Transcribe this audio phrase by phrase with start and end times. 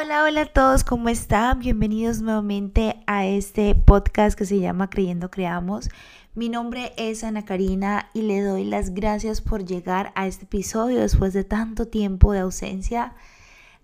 [0.00, 1.58] Hola, hola a todos, ¿cómo están?
[1.58, 5.88] Bienvenidos nuevamente a este podcast que se llama Creyendo Creamos.
[6.36, 11.00] Mi nombre es Ana Karina y le doy las gracias por llegar a este episodio
[11.00, 13.16] después de tanto tiempo de ausencia.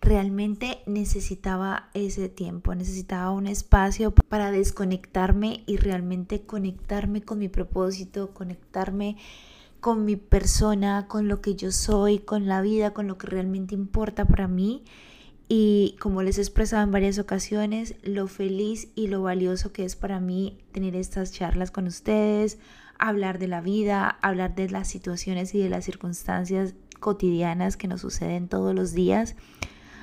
[0.01, 8.33] Realmente necesitaba ese tiempo, necesitaba un espacio para desconectarme y realmente conectarme con mi propósito,
[8.33, 9.17] conectarme
[9.81, 13.75] con mi persona, con lo que yo soy, con la vida, con lo que realmente
[13.75, 14.85] importa para mí
[15.49, 19.95] y como les he expresado en varias ocasiones, lo feliz y lo valioso que es
[19.95, 22.59] para mí tener estas charlas con ustedes,
[22.99, 28.01] hablar de la vida, hablar de las situaciones y de las circunstancias cotidianas que nos
[28.01, 29.37] suceden todos los días.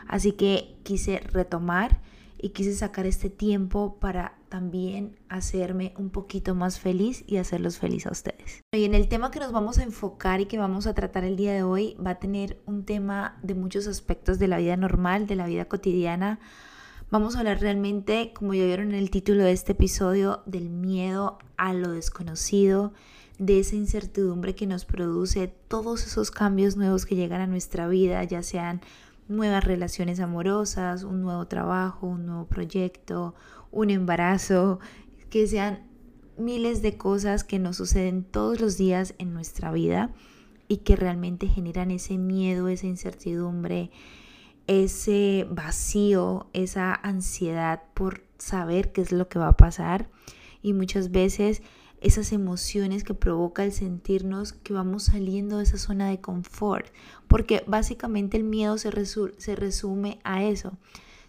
[0.08, 2.00] Así que quise retomar
[2.42, 8.08] y quise sacar este tiempo para también hacerme un poquito más feliz y hacerlos felices
[8.08, 8.62] a ustedes.
[8.74, 11.38] Y en el tema que nos vamos a enfocar y que vamos a tratar el
[11.38, 15.28] día de hoy va a tener un tema de muchos aspectos de la vida normal,
[15.28, 16.40] de la vida cotidiana.
[17.12, 21.38] Vamos a hablar realmente, como ya vieron en el título de este episodio, del miedo
[21.58, 22.94] a lo desconocido,
[23.38, 28.24] de esa incertidumbre que nos produce todos esos cambios nuevos que llegan a nuestra vida,
[28.24, 28.82] ya sean
[29.28, 33.36] nuevas relaciones amorosas, un nuevo trabajo, un nuevo proyecto,
[33.72, 34.80] un embarazo,
[35.30, 35.88] que sean
[36.38, 40.12] miles de cosas que nos suceden todos los días en nuestra vida
[40.68, 43.92] y que realmente generan ese miedo, esa incertidumbre,
[44.68, 50.10] ese vacío, esa ansiedad por saber qué es lo que va a pasar.
[50.62, 51.62] Y muchas veces
[52.02, 56.88] esas emociones que provoca el sentirnos que vamos saliendo de esa zona de confort,
[57.28, 60.74] porque básicamente el miedo se, se resume a eso,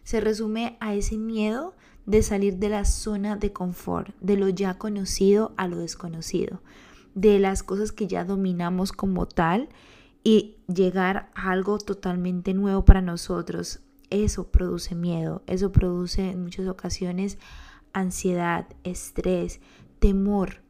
[0.02, 1.74] se resume a ese miedo
[2.06, 6.62] de salir de la zona de confort, de lo ya conocido a lo desconocido,
[7.14, 9.68] de las cosas que ya dominamos como tal
[10.24, 13.80] y llegar a algo totalmente nuevo para nosotros.
[14.08, 17.38] Eso produce miedo, eso produce en muchas ocasiones
[17.92, 19.60] ansiedad, estrés,
[19.98, 20.61] temor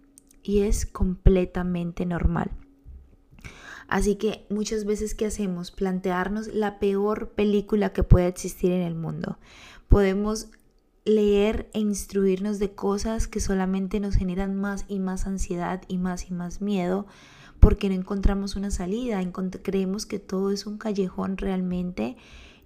[0.43, 2.51] y es completamente normal.
[3.89, 5.71] Así que muchas veces ¿qué hacemos?
[5.71, 9.39] Plantearnos la peor película que pueda existir en el mundo.
[9.89, 10.49] Podemos
[11.05, 16.31] leer e instruirnos de cosas que solamente nos generan más y más ansiedad y más
[16.31, 17.07] y más miedo
[17.63, 19.23] porque no encontramos una salida,
[19.63, 22.17] creemos que todo es un callejón realmente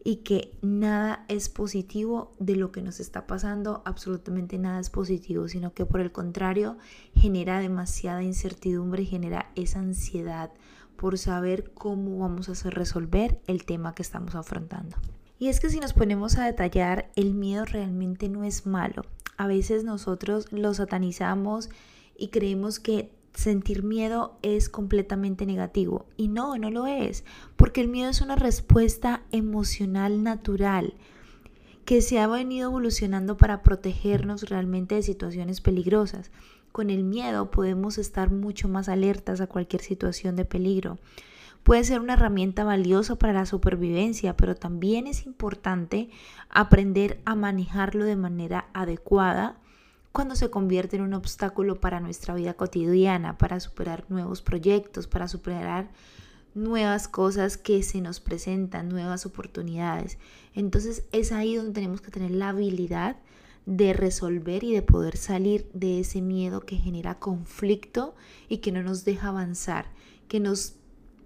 [0.06, 5.48] y que nada es positivo de lo que nos está pasando, absolutamente nada es positivo,
[5.48, 6.78] sino que por el contrario
[7.16, 10.52] genera demasiada incertidumbre, genera esa ansiedad
[10.94, 14.96] por saber cómo vamos a resolver el tema que estamos afrontando.
[15.40, 19.02] Y es que si nos ponemos a detallar, el miedo realmente no es malo.
[19.36, 21.68] A veces nosotros lo satanizamos
[22.16, 26.06] y creemos que sentir miedo es completamente negativo.
[26.16, 27.24] Y no, no lo es,
[27.56, 30.94] porque el miedo es una respuesta emocional natural
[31.84, 36.30] que se ha venido evolucionando para protegernos realmente de situaciones peligrosas.
[36.72, 40.98] Con el miedo podemos estar mucho más alertas a cualquier situación de peligro.
[41.62, 46.08] Puede ser una herramienta valiosa para la supervivencia, pero también es importante
[46.48, 49.60] aprender a manejarlo de manera adecuada
[50.16, 55.28] cuando se convierte en un obstáculo para nuestra vida cotidiana, para superar nuevos proyectos, para
[55.28, 55.90] superar
[56.54, 60.16] nuevas cosas que se nos presentan, nuevas oportunidades.
[60.54, 63.18] Entonces es ahí donde tenemos que tener la habilidad
[63.66, 68.14] de resolver y de poder salir de ese miedo que genera conflicto
[68.48, 69.92] y que no nos deja avanzar,
[70.28, 70.76] que nos,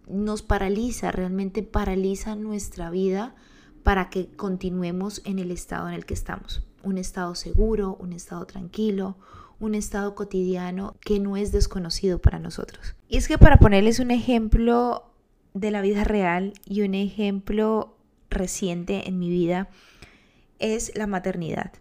[0.09, 3.37] nos paraliza, realmente paraliza nuestra vida
[3.85, 8.47] para que continuemos en el estado en el que estamos un estado seguro, un estado
[8.47, 9.17] tranquilo,
[9.59, 12.95] un estado cotidiano que no es desconocido para nosotros.
[13.09, 15.13] Y es que para ponerles un ejemplo
[15.55, 17.97] de la vida real y un ejemplo
[18.31, 19.69] reciente en mi vida
[20.59, 21.73] es la maternidad.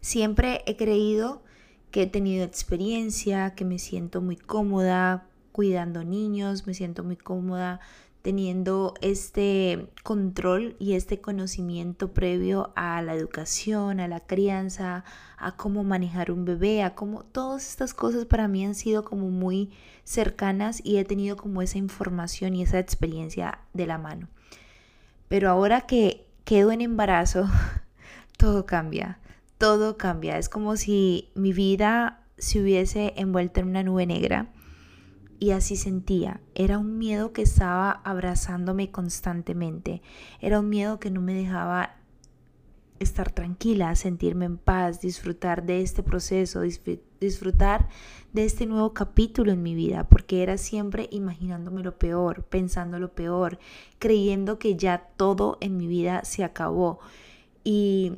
[0.00, 1.42] Siempre he creído
[1.90, 7.80] que he tenido experiencia, que me siento muy cómoda cuidando niños, me siento muy cómoda
[8.28, 15.02] teniendo este control y este conocimiento previo a la educación, a la crianza,
[15.38, 19.30] a cómo manejar un bebé, a cómo todas estas cosas para mí han sido como
[19.30, 19.70] muy
[20.04, 24.28] cercanas y he tenido como esa información y esa experiencia de la mano.
[25.28, 27.48] Pero ahora que quedo en embarazo,
[28.36, 29.20] todo cambia,
[29.56, 30.36] todo cambia.
[30.36, 34.52] Es como si mi vida se hubiese envuelto en una nube negra
[35.38, 36.40] y así sentía.
[36.54, 40.02] Era un miedo que estaba abrazándome constantemente.
[40.40, 41.96] Era un miedo que no me dejaba
[42.98, 46.62] estar tranquila, sentirme en paz, disfrutar de este proceso,
[47.20, 47.88] disfrutar
[48.32, 53.12] de este nuevo capítulo en mi vida, porque era siempre imaginándome lo peor, pensando lo
[53.12, 53.58] peor,
[53.98, 56.98] creyendo que ya todo en mi vida se acabó.
[57.62, 58.14] Y,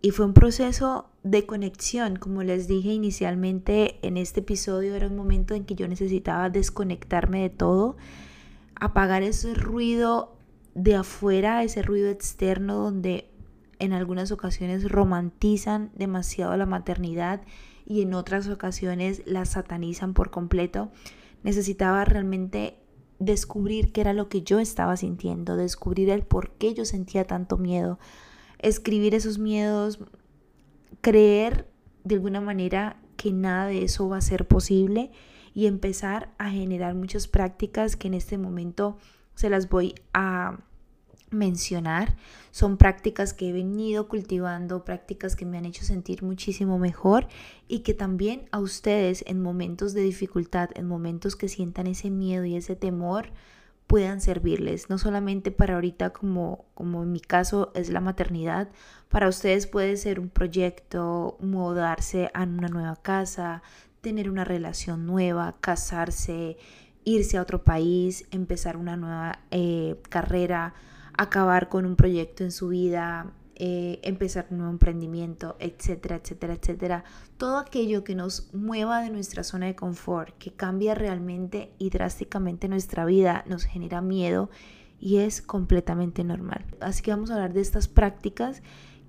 [0.00, 5.16] y fue un proceso de conexión, como les dije inicialmente en este episodio, era un
[5.16, 7.96] momento en que yo necesitaba desconectarme de todo,
[8.76, 10.36] apagar ese ruido
[10.74, 13.28] de afuera, ese ruido externo donde
[13.80, 17.40] en algunas ocasiones romantizan demasiado la maternidad
[17.84, 20.90] y en otras ocasiones la satanizan por completo.
[21.42, 22.78] Necesitaba realmente
[23.18, 27.56] descubrir qué era lo que yo estaba sintiendo, descubrir el por qué yo sentía tanto
[27.56, 27.98] miedo,
[28.58, 29.98] escribir esos miedos,
[31.00, 31.68] creer
[32.04, 35.10] de alguna manera que nada de eso va a ser posible
[35.54, 38.96] y empezar a generar muchas prácticas que en este momento
[39.34, 40.58] se las voy a
[41.30, 42.16] mencionar.
[42.50, 47.26] Son prácticas que he venido cultivando, prácticas que me han hecho sentir muchísimo mejor
[47.66, 52.44] y que también a ustedes en momentos de dificultad, en momentos que sientan ese miedo
[52.44, 53.30] y ese temor,
[53.88, 58.68] puedan servirles, no solamente para ahorita como, como en mi caso es la maternidad,
[59.08, 63.62] para ustedes puede ser un proyecto, mudarse a una nueva casa,
[64.02, 66.58] tener una relación nueva, casarse,
[67.04, 70.74] irse a otro país, empezar una nueva eh, carrera,
[71.16, 77.04] acabar con un proyecto en su vida, eh, empezar un nuevo emprendimiento, etcétera, etcétera, etcétera.
[77.36, 82.68] Todo aquello que nos mueva de nuestra zona de confort, que cambia realmente y drásticamente
[82.68, 84.48] nuestra vida, nos genera miedo
[85.00, 86.64] y es completamente normal.
[86.80, 88.62] Así que vamos a hablar de estas prácticas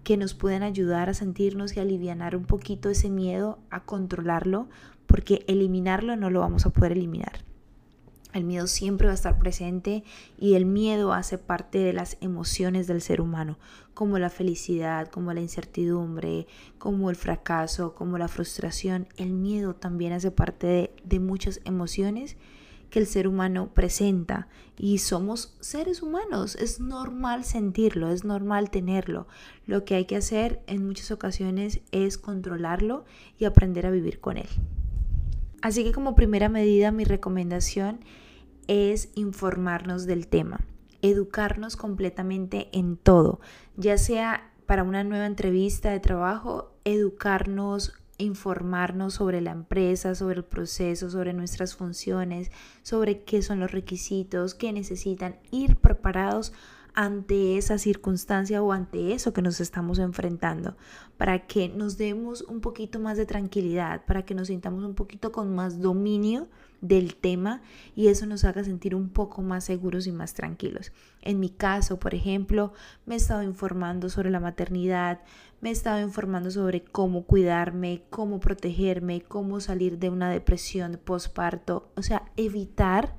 [0.04, 4.68] que nos pueden ayudar a sentirnos y aliviar un poquito ese miedo, a controlarlo,
[5.06, 7.49] porque eliminarlo no lo vamos a poder eliminar.
[8.31, 10.03] El miedo siempre va a estar presente
[10.37, 13.57] y el miedo hace parte de las emociones del ser humano,
[13.95, 16.45] como la felicidad, como la incertidumbre,
[16.77, 19.07] como el fracaso, como la frustración.
[19.17, 22.37] El miedo también hace parte de, muchas emociones
[22.91, 24.47] que el ser humano presenta
[24.77, 29.27] y somos seres humanos, es normal sentirlo, es normal tenerlo.
[29.65, 33.05] Lo que hay que hacer en muchas ocasiones es controlarlo
[33.39, 34.47] y aprender a vivir con él.
[35.61, 38.00] Así que como primera medida mi recomendación
[38.67, 40.61] es informarnos del tema,
[41.01, 43.39] educarnos completamente en todo,
[43.75, 50.44] ya sea para una nueva entrevista de trabajo, educarnos, informarnos sobre la empresa, sobre el
[50.44, 52.51] proceso, sobre nuestras funciones,
[52.83, 56.53] sobre qué son los requisitos, qué necesitan, ir preparados
[56.94, 60.75] ante esa circunstancia o ante eso que nos estamos enfrentando,
[61.18, 65.31] para que nos demos un poquito más de tranquilidad, para que nos sintamos un poquito
[65.31, 66.47] con más dominio
[66.81, 67.62] del tema
[67.95, 70.91] y eso nos haga sentir un poco más seguros y más tranquilos.
[71.21, 72.74] En mi caso, por ejemplo,
[73.06, 75.21] me he estado informando sobre la maternidad,
[75.62, 81.91] me he estado informando sobre cómo cuidarme, cómo protegerme, cómo salir de una depresión postparto,
[81.95, 83.15] o sea, evitar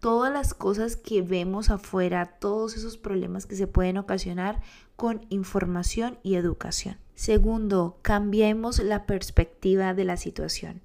[0.00, 4.60] todas las cosas que vemos afuera, todos esos problemas que se pueden ocasionar
[4.96, 6.98] con información y educación.
[7.14, 10.82] Segundo, cambiemos la perspectiva de la situación.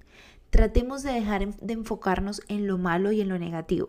[0.50, 3.88] Tratemos de dejar de enfocarnos en lo malo y en lo negativo.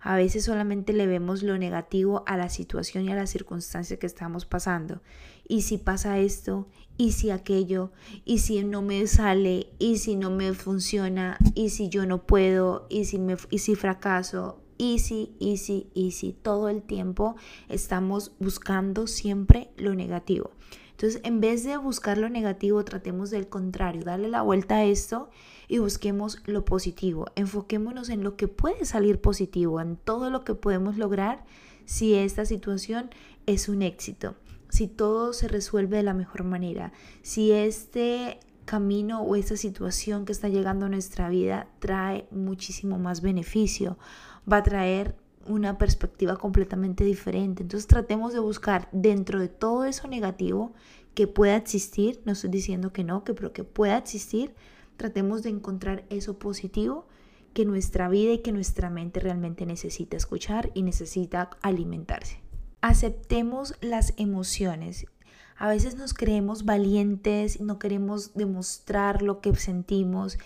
[0.00, 4.06] A veces solamente le vemos lo negativo a la situación y a la circunstancia que
[4.06, 5.00] estamos pasando.
[5.46, 7.92] Y si pasa esto, y si aquello,
[8.24, 12.86] y si no me sale, y si no me funciona, y si yo no puedo,
[12.88, 16.32] y si, me, y si fracaso, easy, easy, easy.
[16.32, 17.36] Todo el tiempo
[17.68, 20.50] estamos buscando siempre lo negativo.
[20.92, 25.28] Entonces, en vez de buscar lo negativo, tratemos del contrario, darle la vuelta a esto
[25.66, 27.26] y busquemos lo positivo.
[27.34, 31.44] Enfoquémonos en lo que puede salir positivo, en todo lo que podemos lograr
[31.84, 33.10] si esta situación
[33.46, 34.36] es un éxito,
[34.74, 40.32] si todo se resuelve de la mejor manera, si este camino o esta situación que
[40.32, 43.98] está llegando a nuestra vida trae muchísimo más beneficio
[44.52, 45.14] va a traer
[45.46, 47.62] una perspectiva completamente diferente.
[47.62, 50.72] Entonces tratemos de buscar dentro de todo eso negativo
[51.14, 54.56] que pueda existir, no estoy diciendo que no, que pero que pueda existir,
[54.96, 57.06] tratemos de encontrar eso positivo
[57.52, 62.43] que nuestra vida y que nuestra mente realmente necesita escuchar y necesita alimentarse.
[62.86, 65.06] Aceptemos las emociones.
[65.56, 70.36] A veces nos creemos valientes, no queremos demostrar lo que sentimos,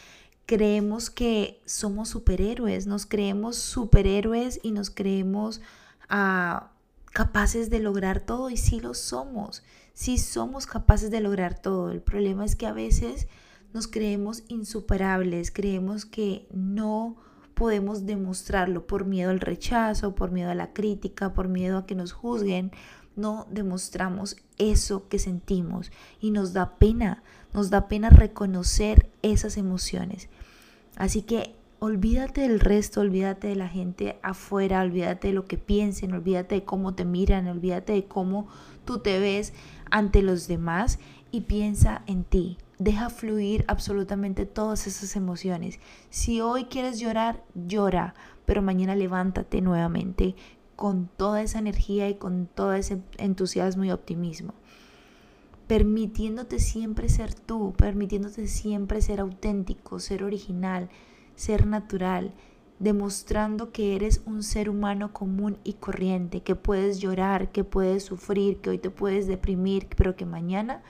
[0.46, 5.60] creemos que somos superhéroes, nos creemos superhéroes y nos creemos
[6.08, 6.70] ah,
[7.06, 11.90] capaces de lograr todo y sí lo somos, sí somos capaces de lograr todo.
[11.90, 13.26] El problema es que a veces
[13.74, 17.16] nos creemos insuperables, creemos que no
[17.58, 21.96] podemos demostrarlo por miedo al rechazo, por miedo a la crítica, por miedo a que
[21.96, 22.70] nos juzguen.
[23.16, 30.28] no demostramos eso que sentimos y nos da pena, nos da pena reconocer esas emociones.
[30.94, 36.12] Así que olvídate del resto, olvídate de la gente afuera, olvídate de lo que piensen,
[36.12, 38.46] olvídate de cómo te miran, olvídate de cómo
[38.84, 39.52] tú te ves
[39.90, 41.00] ante los demás
[41.32, 42.56] y piensa en ti.
[42.78, 45.80] Deja fluir absolutamente todas esas emociones.
[46.10, 48.14] Si hoy quieres llorar, llora,
[48.46, 50.36] pero mañana levántate nuevamente
[50.76, 54.54] con toda esa energía y con todo ese entusiasmo y optimismo.
[55.66, 60.88] Permitiéndote siempre ser tú, permitiéndote siempre ser auténtico, ser original,
[61.34, 62.32] ser natural,
[62.78, 68.60] demostrando que eres un ser humano común y corriente, que puedes llorar, que puedes sufrir,
[68.60, 70.82] que hoy te puedes deprimir, pero que mañana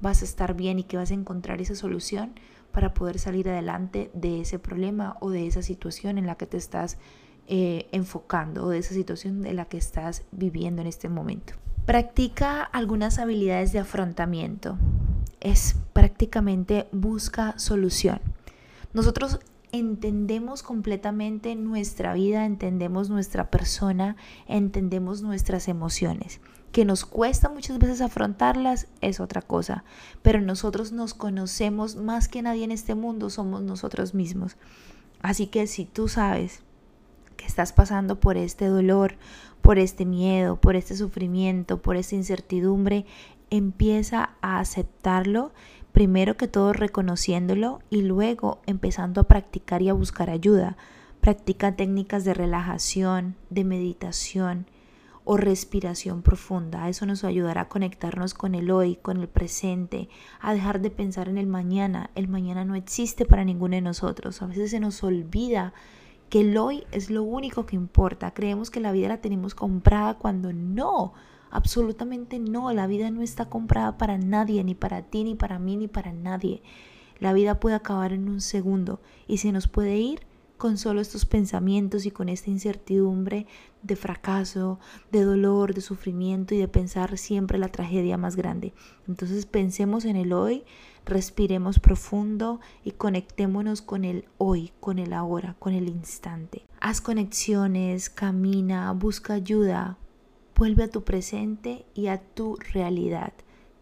[0.00, 2.34] vas a estar bien y que vas a encontrar esa solución
[2.72, 6.56] para poder salir adelante de ese problema o de esa situación en la que te
[6.56, 6.98] estás
[7.46, 11.54] eh, enfocando o de esa situación en la que estás viviendo en este momento.
[11.86, 14.76] Practica algunas habilidades de afrontamiento.
[15.40, 18.20] Es prácticamente busca solución.
[18.92, 19.38] Nosotros
[19.72, 26.40] entendemos completamente nuestra vida, entendemos nuestra persona, entendemos nuestras emociones.
[26.76, 29.82] Que nos cuesta muchas veces afrontarlas es otra cosa,
[30.20, 34.58] pero nosotros nos conocemos más que nadie en este mundo, somos nosotros mismos.
[35.22, 36.60] Así que si tú sabes
[37.38, 39.14] que estás pasando por este dolor,
[39.62, 43.06] por este miedo, por este sufrimiento, por esta incertidumbre,
[43.48, 45.52] empieza a aceptarlo
[45.92, 50.76] primero que todo reconociéndolo y luego empezando a practicar y a buscar ayuda.
[51.22, 54.66] Practica técnicas de relajación, de meditación
[55.28, 56.88] o respiración profunda.
[56.88, 60.08] Eso nos ayudará a conectarnos con el hoy, con el presente,
[60.40, 62.10] a dejar de pensar en el mañana.
[62.14, 64.40] El mañana no existe para ninguno de nosotros.
[64.40, 65.74] A veces se nos olvida
[66.30, 68.32] que el hoy es lo único que importa.
[68.34, 71.12] Creemos que la vida la tenemos comprada cuando no.
[71.50, 75.76] Absolutamente no, la vida no está comprada para nadie, ni para ti, ni para mí,
[75.76, 76.62] ni para nadie.
[77.18, 80.20] La vida puede acabar en un segundo y se nos puede ir
[80.56, 83.46] con solo estos pensamientos y con esta incertidumbre
[83.82, 84.78] de fracaso,
[85.12, 88.72] de dolor, de sufrimiento y de pensar siempre la tragedia más grande.
[89.06, 90.64] Entonces pensemos en el hoy,
[91.04, 96.64] respiremos profundo y conectémonos con el hoy, con el ahora, con el instante.
[96.80, 99.98] Haz conexiones, camina, busca ayuda,
[100.56, 103.34] Vuelve a tu presente y a tu realidad,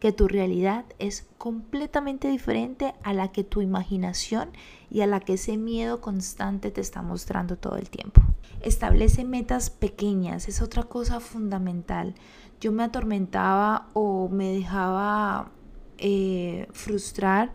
[0.04, 4.50] que tu realidad es completamente diferente a la que tu imaginación
[4.90, 8.20] y a la que ese miedo constante te está mostrando todo el tiempo.
[8.60, 12.14] Establece metas pequeñas, es otra cosa fundamental.
[12.60, 15.52] Yo me atormentaba o me dejaba
[15.96, 17.54] eh, frustrar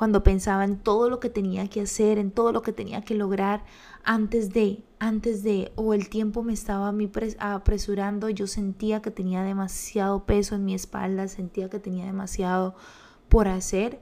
[0.00, 3.14] cuando pensaba en todo lo que tenía que hacer, en todo lo que tenía que
[3.14, 3.64] lograr
[4.02, 9.10] antes de, antes de, o el tiempo me estaba a mí apresurando, yo sentía que
[9.10, 12.74] tenía demasiado peso en mi espalda, sentía que tenía demasiado
[13.28, 14.00] por hacer.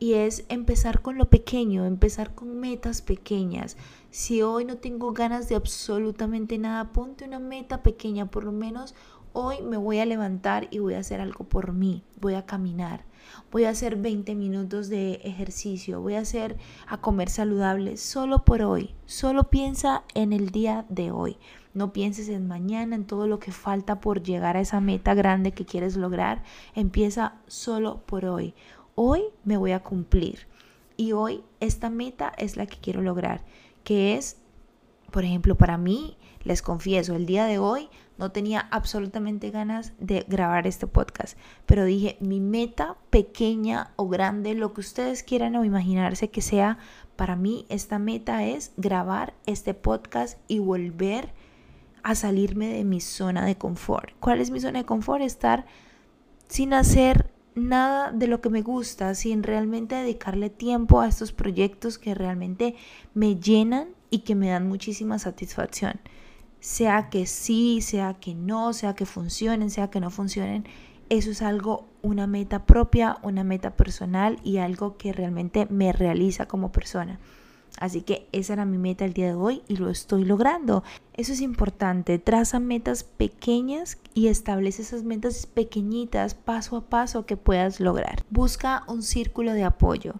[0.00, 3.76] Y es empezar con lo pequeño, empezar con metas pequeñas.
[4.10, 8.96] Si hoy no tengo ganas de absolutamente nada, ponte una meta pequeña, por lo menos
[9.32, 13.04] hoy me voy a levantar y voy a hacer algo por mí, voy a caminar,
[13.50, 16.56] voy a hacer 20 minutos de ejercicio, voy a hacer
[16.86, 18.94] a comer saludable solo por hoy.
[19.06, 21.36] Solo piensa en el día de hoy.
[21.72, 25.52] No pienses en mañana, en todo lo que falta por llegar a esa meta grande
[25.52, 26.42] que quieres lograr.
[26.74, 28.54] Empieza solo por hoy.
[28.94, 30.48] Hoy me voy a cumplir.
[30.96, 33.44] Y hoy esta meta es la que quiero lograr,
[33.84, 34.36] que es,
[35.10, 37.88] por ejemplo, para mí, les confieso, el día de hoy
[38.20, 44.54] no tenía absolutamente ganas de grabar este podcast, pero dije, mi meta pequeña o grande,
[44.54, 46.76] lo que ustedes quieran o imaginarse que sea,
[47.16, 51.32] para mí esta meta es grabar este podcast y volver
[52.02, 54.10] a salirme de mi zona de confort.
[54.20, 55.22] ¿Cuál es mi zona de confort?
[55.22, 55.64] Estar
[56.46, 61.98] sin hacer nada de lo que me gusta, sin realmente dedicarle tiempo a estos proyectos
[61.98, 62.76] que realmente
[63.14, 66.00] me llenan y que me dan muchísima satisfacción
[66.60, 70.64] sea que sí, sea que no, sea que funcionen, sea que no funcionen,
[71.08, 76.46] eso es algo, una meta propia, una meta personal y algo que realmente me realiza
[76.46, 77.18] como persona.
[77.78, 80.82] Así que esa era mi meta el día de hoy y lo estoy logrando.
[81.14, 82.18] Eso es importante.
[82.18, 88.24] Traza metas pequeñas y establece esas metas pequeñitas paso a paso que puedas lograr.
[88.30, 90.14] Busca un círculo de apoyo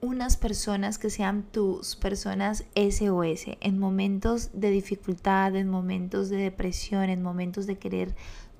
[0.00, 7.10] unas personas que sean tus personas SOS en momentos de dificultad, en momentos de depresión,
[7.10, 8.14] en momentos de querer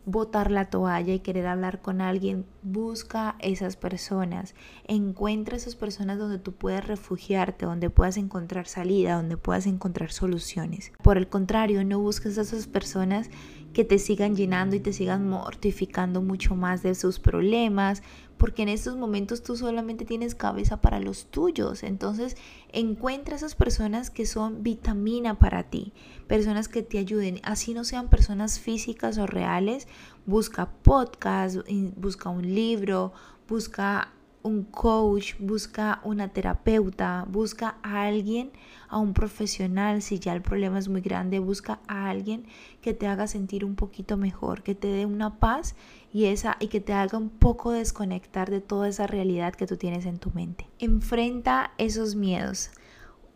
[0.07, 4.55] botar la toalla y querer hablar con alguien, busca esas personas,
[4.87, 10.93] encuentra esas personas donde tú puedas refugiarte, donde puedas encontrar salida, donde puedas encontrar soluciones.
[11.03, 13.31] Por el contrario, no busques a esas personas
[13.73, 18.03] que te sigan llenando y te sigan mortificando mucho más de sus problemas,
[18.37, 21.83] porque en estos momentos tú solamente tienes cabeza para los tuyos.
[21.83, 22.37] Entonces
[22.73, 25.93] encuentra esas personas que son vitamina para ti,
[26.27, 29.87] personas que te ayuden, así no sean personas físicas o reales,
[30.27, 31.59] busca podcast,
[31.97, 33.12] busca un libro,
[33.49, 34.12] busca
[34.43, 38.51] un coach, busca una terapeuta, busca a alguien,
[38.89, 42.47] a un profesional, si ya el problema es muy grande, busca a alguien
[42.81, 45.75] que te haga sentir un poquito mejor, que te dé una paz
[46.13, 49.77] y esa y que te haga un poco desconectar de toda esa realidad que tú
[49.77, 50.67] tienes en tu mente.
[50.79, 52.71] Enfrenta esos miedos.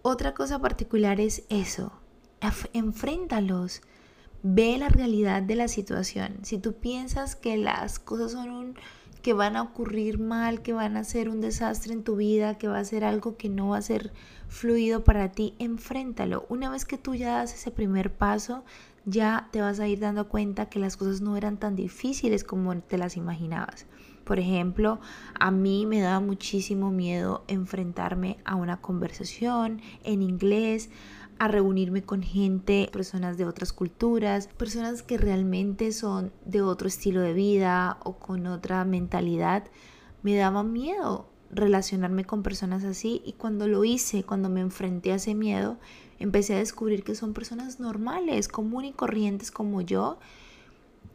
[0.02, 1.92] Otra cosa particular es eso.
[2.72, 3.82] Enfréntalos.
[4.42, 6.40] Ve la realidad de la situación.
[6.42, 8.74] Si tú piensas que las cosas son un
[9.24, 12.68] que van a ocurrir mal, que van a ser un desastre en tu vida, que
[12.68, 14.12] va a ser algo que no va a ser
[14.48, 16.44] fluido para ti, enfréntalo.
[16.50, 18.64] Una vez que tú ya das ese primer paso,
[19.06, 22.76] ya te vas a ir dando cuenta que las cosas no eran tan difíciles como
[22.82, 23.86] te las imaginabas.
[24.24, 25.00] Por ejemplo,
[25.40, 30.90] a mí me daba muchísimo miedo enfrentarme a una conversación en inglés,
[31.38, 37.20] a reunirme con gente, personas de otras culturas, personas que realmente son de otro estilo
[37.20, 39.64] de vida o con otra mentalidad.
[40.22, 45.16] Me daba miedo relacionarme con personas así y cuando lo hice, cuando me enfrenté a
[45.16, 45.78] ese miedo,
[46.18, 50.18] empecé a descubrir que son personas normales, común y corrientes como yo,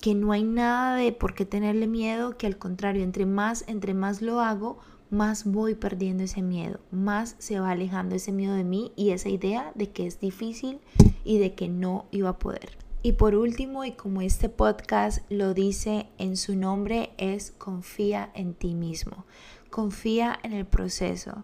[0.01, 3.93] que no hay nada de por qué tenerle miedo, que al contrario, entre más entre
[3.93, 8.63] más lo hago, más voy perdiendo ese miedo, más se va alejando ese miedo de
[8.63, 10.79] mí y esa idea de que es difícil
[11.23, 12.77] y de que no iba a poder.
[13.01, 18.53] Y por último, y como este podcast lo dice en su nombre, es confía en
[18.53, 19.25] ti mismo,
[19.69, 21.43] confía en el proceso.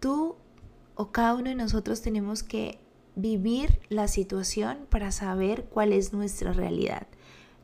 [0.00, 0.34] Tú
[0.96, 2.80] o cada uno de nosotros tenemos que
[3.14, 7.06] vivir la situación para saber cuál es nuestra realidad.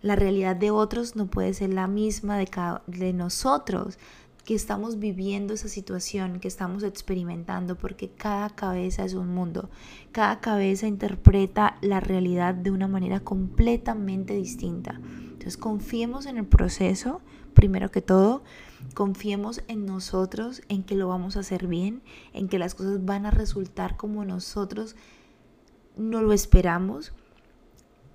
[0.02, 3.98] La realidad de otros no puede ser la misma de, cada, de nosotros
[4.46, 9.68] que estamos viviendo esa situación, que estamos experimentando, porque cada cabeza es un mundo,
[10.12, 15.00] cada cabeza interpreta la realidad de una manera completamente distinta.
[15.02, 17.22] Entonces confiemos en el proceso,
[17.54, 18.44] primero que todo,
[18.94, 23.26] confiemos en nosotros, en que lo vamos a hacer bien, en que las cosas van
[23.26, 24.94] a resultar como nosotros
[25.96, 27.12] no lo esperamos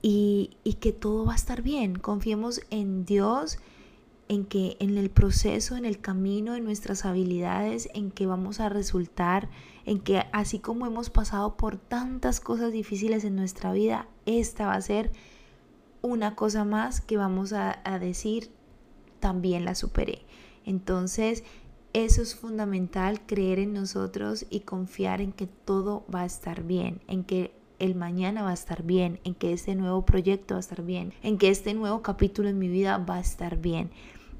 [0.02, 1.96] y, y que todo va a estar bien.
[1.98, 3.60] Confiemos en Dios
[4.32, 8.70] en que en el proceso, en el camino, en nuestras habilidades, en que vamos a
[8.70, 9.50] resultar,
[9.86, 14.76] en que así como hemos pasado por tantas cosas difíciles en nuestra vida, esta va
[14.76, 15.12] a ser
[16.02, 18.52] una cosa más que vamos a, a decir,
[19.20, 20.22] también la superé.
[20.65, 21.44] Entonces,
[21.91, 27.02] eso es fundamental, creer en nosotros y confiar en que todo va a estar bien,
[27.10, 30.62] en que el mañana va a estar bien, en que este nuevo proyecto va a
[30.62, 33.91] estar bien, en que este nuevo capítulo en mi vida va a estar bien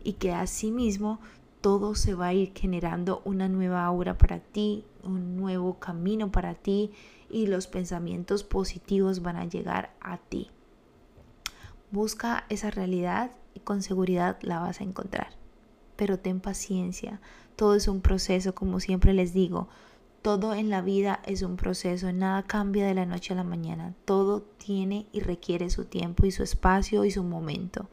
[0.04, 1.20] y que asimismo
[1.62, 6.56] todo se va a ir generando una nueva aura para ti, un nuevo camino para
[6.56, 6.92] ti
[7.30, 10.50] y los pensamientos positivos van a llegar a ti.
[11.92, 15.30] Busca esa realidad y con seguridad la vas a encontrar.
[15.96, 17.22] Pero ten paciencia,
[17.56, 19.68] todo es un proceso, como siempre les digo,
[20.22, 23.94] todo en la vida es un proceso, nada cambia de la noche a la mañana,
[24.06, 27.90] todo tiene y requiere su tiempo y su espacio y su momento.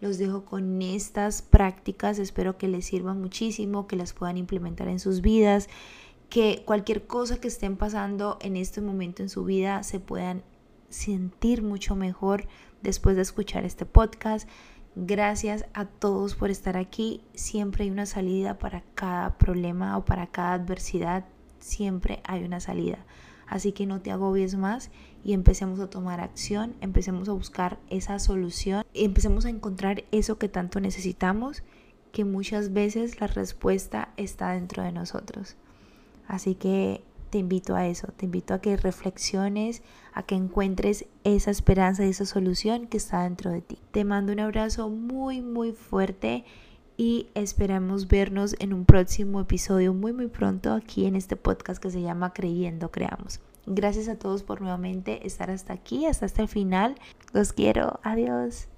[0.00, 4.98] Los dejo con estas prácticas, espero que les sirvan muchísimo, que las puedan implementar en
[4.98, 5.68] sus vidas,
[6.28, 10.42] que cualquier cosa que estén pasando en este momento en su vida se puedan
[10.88, 12.46] sentir mucho mejor
[12.82, 14.48] después de escuchar este podcast.
[14.96, 17.20] Gracias a todos por estar aquí.
[17.34, 21.24] Siempre hay una salida para cada problema o para cada adversidad.
[21.58, 22.98] Siempre hay una salida.
[23.46, 24.90] Así que no te agobies más
[25.24, 30.48] y empecemos a tomar acción, empecemos a buscar esa solución, empecemos a encontrar eso que
[30.48, 31.62] tanto necesitamos,
[32.12, 35.56] que muchas veces la respuesta está dentro de nosotros.
[36.26, 41.50] Así que te invito a eso, te invito a que reflexiones, a que encuentres esa
[41.50, 43.78] esperanza y esa solución que está dentro de ti.
[43.90, 46.44] Te mando un abrazo muy, muy fuerte
[46.96, 51.90] y esperamos vernos en un próximo episodio muy, muy pronto aquí en este podcast que
[51.90, 53.40] se llama Creyendo Creamos.
[53.66, 56.96] Gracias a todos por nuevamente estar hasta aquí, hasta, hasta el final.
[57.32, 57.98] Los quiero.
[58.02, 58.68] Adiós.